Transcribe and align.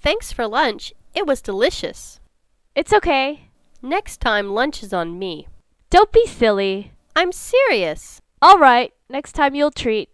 Thanks 0.00 0.32
for 0.32 0.46
lunch. 0.46 0.94
It 1.14 1.26
was 1.26 1.42
delicious. 1.42 2.20
It's 2.74 2.92
okay. 2.92 3.48
Next 3.82 4.20
time 4.20 4.54
lunch 4.54 4.82
is 4.82 4.92
on 4.92 5.18
me. 5.18 5.46
Don't 5.90 6.12
be 6.12 6.26
silly. 6.26 6.92
I'm 7.14 7.32
serious. 7.32 8.20
All 8.40 8.58
right, 8.58 8.92
next 9.10 9.32
time 9.32 9.54
you'll 9.54 9.70
treat. 9.70 10.08